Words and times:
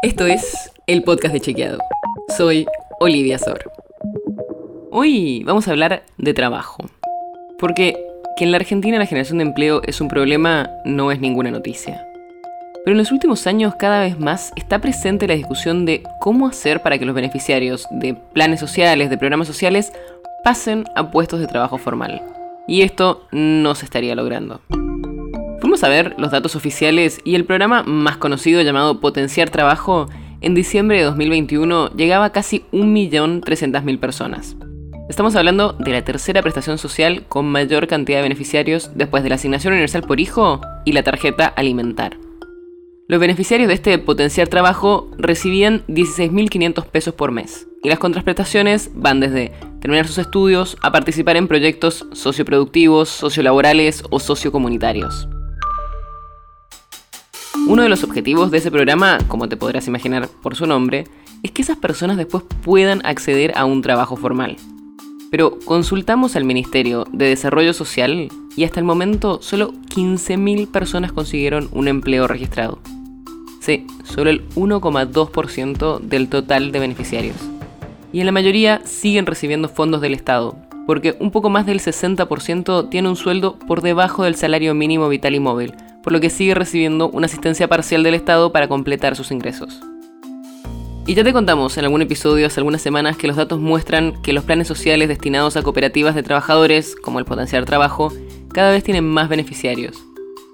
Esto 0.00 0.26
es 0.26 0.70
el 0.86 1.02
podcast 1.02 1.34
de 1.34 1.40
Chequeado. 1.40 1.78
Soy 2.36 2.66
Olivia 3.00 3.36
Sor. 3.36 3.72
Hoy 4.92 5.42
vamos 5.44 5.66
a 5.66 5.72
hablar 5.72 6.04
de 6.16 6.34
trabajo. 6.34 6.84
Porque 7.58 7.96
que 8.36 8.44
en 8.44 8.52
la 8.52 8.58
Argentina 8.58 8.96
la 8.96 9.06
generación 9.06 9.38
de 9.38 9.44
empleo 9.46 9.82
es 9.84 10.00
un 10.00 10.06
problema 10.06 10.70
no 10.84 11.10
es 11.10 11.18
ninguna 11.18 11.50
noticia. 11.50 12.06
Pero 12.84 12.92
en 12.92 12.98
los 12.98 13.10
últimos 13.10 13.48
años 13.48 13.74
cada 13.74 14.02
vez 14.02 14.20
más 14.20 14.52
está 14.54 14.80
presente 14.80 15.26
la 15.26 15.34
discusión 15.34 15.84
de 15.84 16.04
cómo 16.20 16.46
hacer 16.46 16.80
para 16.80 16.96
que 16.96 17.04
los 17.04 17.16
beneficiarios 17.16 17.88
de 17.90 18.14
planes 18.14 18.60
sociales, 18.60 19.10
de 19.10 19.18
programas 19.18 19.48
sociales, 19.48 19.92
pasen 20.44 20.84
a 20.94 21.10
puestos 21.10 21.40
de 21.40 21.48
trabajo 21.48 21.76
formal. 21.76 22.22
Y 22.68 22.82
esto 22.82 23.26
no 23.32 23.74
se 23.74 23.84
estaría 23.84 24.14
logrando. 24.14 24.60
Fuimos 25.60 25.82
a 25.82 25.88
ver 25.88 26.14
los 26.18 26.30
datos 26.30 26.54
oficiales 26.54 27.20
y 27.24 27.34
el 27.34 27.44
programa 27.44 27.82
más 27.82 28.16
conocido 28.16 28.62
llamado 28.62 29.00
Potenciar 29.00 29.50
Trabajo 29.50 30.08
en 30.40 30.54
diciembre 30.54 30.98
de 30.98 31.04
2021 31.04 31.90
llegaba 31.96 32.26
a 32.26 32.32
casi 32.32 32.64
1.300.000 32.70 33.98
personas. 33.98 34.56
Estamos 35.08 35.34
hablando 35.34 35.72
de 35.72 35.90
la 35.90 36.04
tercera 36.04 36.42
prestación 36.42 36.78
social 36.78 37.24
con 37.28 37.46
mayor 37.46 37.88
cantidad 37.88 38.18
de 38.18 38.22
beneficiarios 38.22 38.92
después 38.94 39.24
de 39.24 39.30
la 39.30 39.34
asignación 39.34 39.72
universal 39.72 40.02
por 40.02 40.20
hijo 40.20 40.60
y 40.84 40.92
la 40.92 41.02
tarjeta 41.02 41.46
alimentar. 41.46 42.18
Los 43.08 43.18
beneficiarios 43.18 43.68
de 43.68 43.74
este 43.74 43.98
potenciar 43.98 44.46
trabajo 44.48 45.10
recibían 45.18 45.82
16.500 45.88 46.84
pesos 46.84 47.14
por 47.14 47.32
mes 47.32 47.66
y 47.82 47.88
las 47.88 47.98
contraprestaciones 47.98 48.90
van 48.94 49.18
desde 49.18 49.50
terminar 49.80 50.06
sus 50.06 50.18
estudios 50.18 50.76
a 50.82 50.92
participar 50.92 51.36
en 51.36 51.48
proyectos 51.48 52.06
socioproductivos, 52.12 53.08
sociolaborales 53.08 54.04
o 54.10 54.20
sociocomunitarios. 54.20 55.26
Uno 57.68 57.82
de 57.82 57.90
los 57.90 58.02
objetivos 58.02 58.50
de 58.50 58.56
ese 58.56 58.70
programa, 58.70 59.18
como 59.28 59.46
te 59.46 59.58
podrás 59.58 59.86
imaginar 59.88 60.26
por 60.42 60.56
su 60.56 60.64
nombre, 60.64 61.04
es 61.42 61.50
que 61.50 61.60
esas 61.60 61.76
personas 61.76 62.16
después 62.16 62.42
puedan 62.62 63.04
acceder 63.04 63.52
a 63.58 63.66
un 63.66 63.82
trabajo 63.82 64.16
formal. 64.16 64.56
Pero 65.30 65.58
consultamos 65.66 66.34
al 66.34 66.44
Ministerio 66.44 67.04
de 67.12 67.26
Desarrollo 67.26 67.74
Social 67.74 68.30
y 68.56 68.64
hasta 68.64 68.80
el 68.80 68.86
momento 68.86 69.42
solo 69.42 69.74
15.000 69.94 70.66
personas 70.68 71.12
consiguieron 71.12 71.68
un 71.70 71.88
empleo 71.88 72.26
registrado. 72.26 72.78
Sí, 73.60 73.86
solo 74.02 74.30
el 74.30 74.48
1,2% 74.54 76.00
del 76.00 76.30
total 76.30 76.72
de 76.72 76.80
beneficiarios. 76.80 77.36
Y 78.14 78.20
en 78.20 78.26
la 78.26 78.32
mayoría 78.32 78.80
siguen 78.86 79.26
recibiendo 79.26 79.68
fondos 79.68 80.00
del 80.00 80.14
Estado, 80.14 80.56
porque 80.86 81.18
un 81.20 81.30
poco 81.30 81.50
más 81.50 81.66
del 81.66 81.80
60% 81.80 82.88
tiene 82.88 83.10
un 83.10 83.16
sueldo 83.16 83.58
por 83.58 83.82
debajo 83.82 84.24
del 84.24 84.36
salario 84.36 84.72
mínimo 84.74 85.10
vital 85.10 85.34
y 85.34 85.40
móvil, 85.40 85.74
por 86.08 86.14
lo 86.14 86.20
que 86.22 86.30
sigue 86.30 86.54
recibiendo 86.54 87.10
una 87.10 87.26
asistencia 87.26 87.68
parcial 87.68 88.02
del 88.02 88.14
Estado 88.14 88.50
para 88.50 88.66
completar 88.66 89.14
sus 89.14 89.30
ingresos. 89.30 89.78
Y 91.06 91.12
ya 91.12 91.22
te 91.22 91.34
contamos 91.34 91.76
en 91.76 91.84
algún 91.84 92.00
episodio 92.00 92.46
hace 92.46 92.60
algunas 92.60 92.80
semanas 92.80 93.18
que 93.18 93.26
los 93.26 93.36
datos 93.36 93.60
muestran 93.60 94.14
que 94.22 94.32
los 94.32 94.44
planes 94.44 94.68
sociales 94.68 95.08
destinados 95.08 95.58
a 95.58 95.62
cooperativas 95.62 96.14
de 96.14 96.22
trabajadores, 96.22 96.96
como 96.96 97.18
el 97.18 97.26
Potenciar 97.26 97.66
Trabajo, 97.66 98.10
cada 98.54 98.70
vez 98.70 98.84
tienen 98.84 99.06
más 99.06 99.28
beneficiarios, 99.28 100.02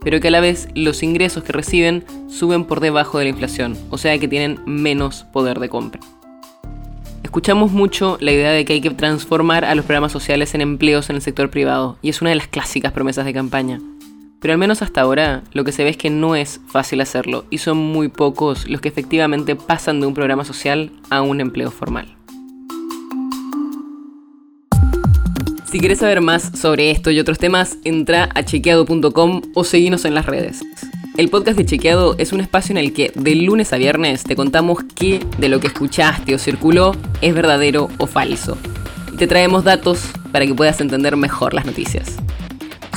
pero 0.00 0.20
que 0.20 0.28
a 0.28 0.30
la 0.30 0.40
vez 0.40 0.68
los 0.74 1.02
ingresos 1.02 1.44
que 1.44 1.52
reciben 1.52 2.02
suben 2.30 2.64
por 2.64 2.80
debajo 2.80 3.18
de 3.18 3.24
la 3.24 3.30
inflación, 3.30 3.76
o 3.90 3.98
sea 3.98 4.16
que 4.18 4.28
tienen 4.28 4.58
menos 4.64 5.24
poder 5.34 5.60
de 5.60 5.68
compra. 5.68 6.00
Escuchamos 7.22 7.72
mucho 7.72 8.16
la 8.20 8.32
idea 8.32 8.52
de 8.52 8.64
que 8.64 8.72
hay 8.72 8.80
que 8.80 8.88
transformar 8.88 9.66
a 9.66 9.74
los 9.74 9.84
programas 9.84 10.12
sociales 10.12 10.54
en 10.54 10.62
empleos 10.62 11.10
en 11.10 11.16
el 11.16 11.22
sector 11.22 11.50
privado, 11.50 11.98
y 12.00 12.08
es 12.08 12.22
una 12.22 12.30
de 12.30 12.36
las 12.36 12.48
clásicas 12.48 12.92
promesas 12.92 13.26
de 13.26 13.34
campaña. 13.34 13.82
Pero 14.42 14.52
al 14.52 14.58
menos 14.58 14.82
hasta 14.82 15.00
ahora 15.00 15.44
lo 15.52 15.62
que 15.62 15.70
se 15.70 15.84
ve 15.84 15.90
es 15.90 15.96
que 15.96 16.10
no 16.10 16.34
es 16.34 16.60
fácil 16.66 17.00
hacerlo 17.00 17.44
y 17.48 17.58
son 17.58 17.78
muy 17.78 18.08
pocos 18.08 18.68
los 18.68 18.80
que 18.80 18.88
efectivamente 18.88 19.54
pasan 19.54 20.00
de 20.00 20.06
un 20.08 20.14
programa 20.14 20.44
social 20.44 20.90
a 21.10 21.22
un 21.22 21.40
empleo 21.40 21.70
formal. 21.70 22.16
Si 25.70 25.78
quieres 25.78 26.00
saber 26.00 26.20
más 26.20 26.58
sobre 26.58 26.90
esto 26.90 27.12
y 27.12 27.20
otros 27.20 27.38
temas, 27.38 27.78
entra 27.84 28.28
a 28.34 28.44
chequeado.com 28.44 29.42
o 29.54 29.64
seguinos 29.64 30.04
en 30.04 30.14
las 30.14 30.26
redes. 30.26 30.60
El 31.16 31.30
podcast 31.30 31.56
de 31.56 31.64
Chequeado 31.64 32.16
es 32.18 32.32
un 32.32 32.40
espacio 32.40 32.72
en 32.72 32.78
el 32.78 32.92
que 32.92 33.12
de 33.14 33.34
lunes 33.36 33.72
a 33.72 33.76
viernes 33.76 34.24
te 34.24 34.34
contamos 34.34 34.80
qué 34.96 35.24
de 35.38 35.48
lo 35.48 35.60
que 35.60 35.68
escuchaste 35.68 36.34
o 36.34 36.38
circuló 36.38 36.96
es 37.20 37.32
verdadero 37.32 37.88
o 37.98 38.06
falso. 38.06 38.58
Y 39.12 39.16
te 39.18 39.26
traemos 39.26 39.62
datos 39.62 40.10
para 40.32 40.46
que 40.46 40.54
puedas 40.54 40.80
entender 40.80 41.16
mejor 41.16 41.54
las 41.54 41.64
noticias. 41.64 42.16